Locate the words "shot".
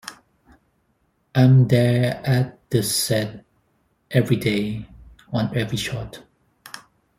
5.77-6.23